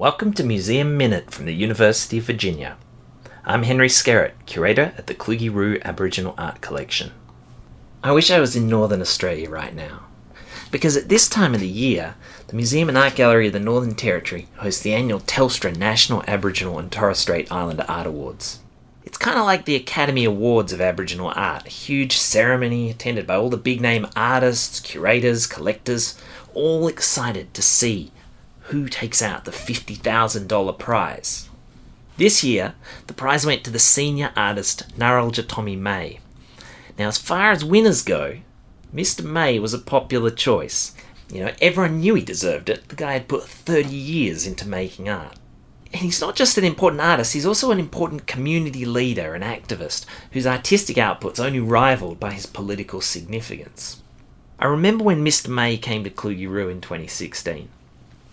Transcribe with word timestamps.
Welcome 0.00 0.32
to 0.32 0.42
Museum 0.42 0.96
Minute 0.96 1.30
from 1.30 1.44
the 1.44 1.54
University 1.54 2.16
of 2.16 2.24
Virginia. 2.24 2.78
I'm 3.44 3.64
Henry 3.64 3.88
Skerritt, 3.88 4.32
curator 4.46 4.94
at 4.96 5.08
the 5.08 5.14
Kluge-Ruhe 5.14 5.78
Aboriginal 5.84 6.34
Art 6.38 6.62
Collection. 6.62 7.12
I 8.02 8.12
wish 8.12 8.30
I 8.30 8.40
was 8.40 8.56
in 8.56 8.66
Northern 8.66 9.02
Australia 9.02 9.50
right 9.50 9.74
now, 9.74 10.06
because 10.70 10.96
at 10.96 11.10
this 11.10 11.28
time 11.28 11.52
of 11.54 11.60
the 11.60 11.68
year, 11.68 12.14
the 12.46 12.56
Museum 12.56 12.88
and 12.88 12.96
Art 12.96 13.14
Gallery 13.14 13.48
of 13.48 13.52
the 13.52 13.60
Northern 13.60 13.94
Territory 13.94 14.48
hosts 14.56 14.80
the 14.80 14.94
annual 14.94 15.20
Telstra 15.20 15.76
National 15.76 16.24
Aboriginal 16.26 16.78
and 16.78 16.90
Torres 16.90 17.18
Strait 17.18 17.52
Islander 17.52 17.84
Art 17.86 18.06
Awards. 18.06 18.60
It's 19.04 19.18
kind 19.18 19.38
of 19.38 19.44
like 19.44 19.66
the 19.66 19.76
Academy 19.76 20.24
Awards 20.24 20.72
of 20.72 20.80
Aboriginal 20.80 21.30
art, 21.36 21.66
a 21.66 21.68
huge 21.70 22.16
ceremony 22.16 22.88
attended 22.88 23.26
by 23.26 23.34
all 23.34 23.50
the 23.50 23.58
big 23.58 23.82
name 23.82 24.06
artists, 24.16 24.80
curators, 24.80 25.46
collectors, 25.46 26.16
all 26.54 26.88
excited 26.88 27.52
to 27.52 27.60
see 27.60 28.12
who 28.70 28.88
takes 28.88 29.20
out 29.20 29.44
the 29.44 29.50
$50,000 29.50 30.78
prize. 30.78 31.48
This 32.16 32.44
year, 32.44 32.74
the 33.08 33.14
prize 33.14 33.44
went 33.44 33.64
to 33.64 33.70
the 33.70 33.78
senior 33.80 34.32
artist 34.36 34.96
Ngarralja 34.96 35.48
Tommy 35.48 35.74
May. 35.74 36.20
Now, 36.96 37.08
as 37.08 37.18
far 37.18 37.50
as 37.50 37.64
winners 37.64 38.02
go, 38.02 38.38
Mr. 38.94 39.24
May 39.24 39.58
was 39.58 39.74
a 39.74 39.78
popular 39.78 40.30
choice. 40.30 40.94
You 41.32 41.44
know, 41.44 41.52
everyone 41.60 42.00
knew 42.00 42.14
he 42.14 42.22
deserved 42.22 42.68
it. 42.68 42.88
The 42.88 42.96
guy 42.96 43.14
had 43.14 43.26
put 43.26 43.44
30 43.44 43.88
years 43.88 44.46
into 44.46 44.68
making 44.68 45.08
art. 45.08 45.36
And 45.92 46.02
he's 46.02 46.20
not 46.20 46.36
just 46.36 46.56
an 46.56 46.64
important 46.64 47.00
artist, 47.00 47.32
he's 47.32 47.46
also 47.46 47.72
an 47.72 47.80
important 47.80 48.28
community 48.28 48.84
leader 48.84 49.34
and 49.34 49.42
activist 49.42 50.06
whose 50.30 50.46
artistic 50.46 50.96
output's 50.96 51.40
only 51.40 51.58
rivaled 51.58 52.20
by 52.20 52.30
his 52.30 52.46
political 52.46 53.00
significance. 53.00 54.00
I 54.60 54.66
remember 54.66 55.02
when 55.02 55.24
Mr. 55.24 55.48
May 55.48 55.76
came 55.76 56.04
to 56.04 56.10
Kluge-Ruhe 56.10 56.70
in 56.70 56.80
2016. 56.80 57.68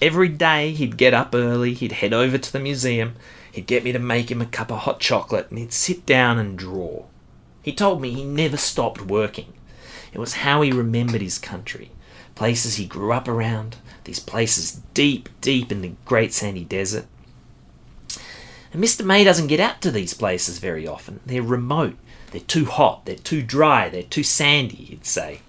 Every 0.00 0.28
day 0.28 0.72
he'd 0.72 0.96
get 0.96 1.12
up 1.12 1.34
early, 1.34 1.74
he'd 1.74 1.92
head 1.92 2.14
over 2.14 2.38
to 2.38 2.52
the 2.52 2.58
museum, 2.58 3.16
he'd 3.52 3.66
get 3.66 3.84
me 3.84 3.92
to 3.92 3.98
make 3.98 4.30
him 4.30 4.40
a 4.40 4.46
cup 4.46 4.70
of 4.70 4.78
hot 4.80 4.98
chocolate, 4.98 5.50
and 5.50 5.58
he'd 5.58 5.72
sit 5.72 6.06
down 6.06 6.38
and 6.38 6.56
draw. 6.56 7.04
He 7.62 7.72
told 7.72 8.00
me 8.00 8.10
he 8.10 8.24
never 8.24 8.56
stopped 8.56 9.02
working. 9.02 9.52
It 10.12 10.18
was 10.18 10.34
how 10.34 10.62
he 10.62 10.72
remembered 10.72 11.20
his 11.20 11.38
country, 11.38 11.90
places 12.34 12.76
he 12.76 12.86
grew 12.86 13.12
up 13.12 13.28
around, 13.28 13.76
these 14.04 14.20
places 14.20 14.80
deep, 14.94 15.28
deep 15.42 15.70
in 15.70 15.82
the 15.82 15.92
Great 16.06 16.32
Sandy 16.32 16.64
Desert. 16.64 17.04
And 18.72 18.82
Mr. 18.82 19.04
May 19.04 19.24
doesn't 19.24 19.48
get 19.48 19.60
out 19.60 19.82
to 19.82 19.90
these 19.90 20.14
places 20.14 20.58
very 20.58 20.86
often. 20.86 21.20
They're 21.26 21.42
remote, 21.42 21.96
they're 22.30 22.40
too 22.40 22.64
hot, 22.64 23.04
they're 23.04 23.16
too 23.16 23.42
dry, 23.42 23.88
they're 23.88 24.02
too 24.02 24.22
sandy, 24.22 24.76
he'd 24.76 25.04
say. 25.04 25.40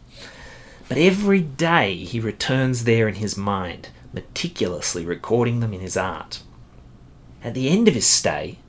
But 0.89 0.97
every 0.97 1.39
day 1.39 1.95
he 1.95 2.19
returns 2.19 2.83
there 2.83 3.07
in 3.07 3.15
his 3.15 3.37
mind, 3.37 3.89
meticulously 4.13 5.05
recording 5.05 5.59
them 5.59 5.73
in 5.73 5.79
his 5.79 5.97
art. 5.97 6.41
At 7.43 7.53
the 7.53 7.69
end 7.69 7.87
of 7.87 7.93
his 7.93 8.07
stay, 8.07 8.59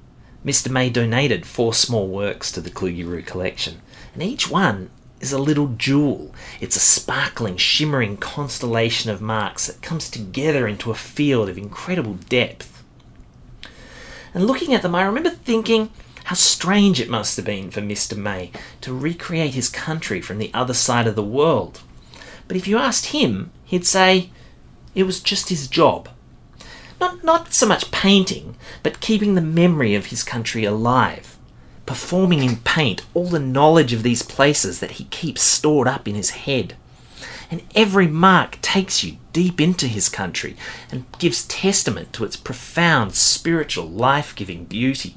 Mr. 0.45 0.71
May 0.71 0.91
donated 0.91 1.47
four 1.47 1.73
small 1.75 2.09
works 2.09 2.51
to 2.53 2.61
the 2.61 2.71
Kluge-Ruhe 2.71 3.25
collection, 3.25 3.81
and 4.15 4.23
each 4.23 4.51
one 4.51 4.91
is 5.21 5.33
a 5.33 5.39
little 5.39 5.69
jewel. 5.69 6.35
It's 6.61 6.77
a 6.77 6.81
sparkling, 6.81 7.57
shimmering 7.57 8.17
constellation 8.17 9.11
of 9.11 9.21
marks 9.23 9.67
that 9.67 9.83
comes 9.83 10.11
together 10.11 10.67
into 10.67 10.91
a 10.91 10.97
field 10.97 11.49
of 11.49 11.57
incredible 11.57 12.15
depth. 12.15 12.83
And 14.35 14.47
looking 14.47 14.75
at 14.75 14.83
them, 14.83 14.95
I 14.95 15.05
remember 15.05 15.31
thinking 15.31 15.91
how 16.25 16.35
strange 16.35 17.01
it 17.01 17.11
must 17.11 17.37
have 17.37 17.45
been 17.45 17.71
for 17.71 17.81
Mr. 17.81 18.17
May 18.17 18.51
to 18.81 18.97
recreate 18.97 19.55
his 19.55 19.69
country 19.69 20.21
from 20.21 20.39
the 20.39 20.51
other 20.53 20.75
side 20.75 21.07
of 21.07 21.15
the 21.15 21.23
world. 21.23 21.83
But 22.49 22.57
if 22.57 22.67
you 22.67 22.79
asked 22.79 23.07
him, 23.07 23.53
he'd 23.65 23.87
say, 23.87 24.31
it 24.95 25.05
was 25.05 25.21
just 25.21 25.49
his 25.49 25.69
job. 25.69 26.09
Not, 27.01 27.25
not 27.25 27.53
so 27.53 27.67
much 27.67 27.91
painting, 27.91 28.57
but 28.83 29.01
keeping 29.01 29.35
the 29.35 29.41
memory 29.41 29.95
of 29.95 30.07
his 30.07 30.23
country 30.23 30.65
alive. 30.65 31.37
Performing 31.85 32.45
in 32.45 32.57
paint 32.59 33.03
all 33.13 33.27
the 33.27 33.41
knowledge 33.41 33.93
of 33.93 34.03
these 34.03 34.23
places 34.23 34.81
that 34.81 34.93
he 34.93 35.05
keeps 35.05 35.43
stored 35.43 35.89
up 35.89 36.07
in 36.07 36.15
his 36.15 36.31
head. 36.31 36.77
And 37.51 37.63
every 37.75 38.07
mark 38.07 38.61
takes 38.63 39.03
you 39.03 39.19
deep 39.33 39.61
into 39.61 39.87
his 39.87 40.09
country 40.09 40.57
and 40.91 41.05
gives 41.19 41.45
testament 41.47 42.13
to 42.13 42.25
its 42.25 42.37
profound 42.37 43.15
spiritual 43.15 43.87
life 43.87 44.35
giving 44.35 44.65
beauty. 44.65 45.17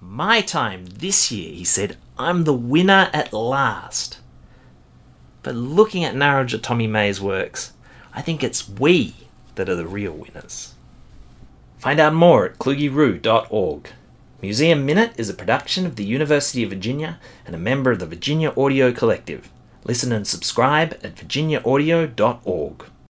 My 0.00 0.40
time 0.40 0.86
this 0.86 1.32
year, 1.32 1.52
he 1.52 1.64
said, 1.64 1.96
I'm 2.16 2.44
the 2.44 2.54
winner 2.54 3.10
at 3.12 3.32
last. 3.32 4.18
But 5.42 5.56
looking 5.56 6.04
at 6.04 6.14
Ngarralja 6.14 6.62
Tommy 6.62 6.86
May's 6.86 7.20
works, 7.20 7.72
I 8.16 8.22
think 8.22 8.42
it's 8.42 8.66
we 8.66 9.14
that 9.54 9.68
are 9.68 9.76
the 9.76 9.86
real 9.86 10.12
winners. 10.12 10.74
Find 11.78 12.00
out 12.00 12.14
more 12.14 12.46
at 12.46 12.58
klugeruhe.org. 12.58 13.90
Museum 14.40 14.86
Minute 14.86 15.12
is 15.18 15.28
a 15.28 15.34
production 15.34 15.84
of 15.84 15.96
the 15.96 16.04
University 16.04 16.62
of 16.62 16.70
Virginia 16.70 17.20
and 17.44 17.54
a 17.54 17.58
member 17.58 17.92
of 17.92 17.98
the 17.98 18.06
Virginia 18.06 18.54
Audio 18.56 18.90
Collective. 18.90 19.50
Listen 19.84 20.12
and 20.12 20.26
subscribe 20.26 20.94
at 21.04 21.14
virginiaaudio.org. 21.14 22.86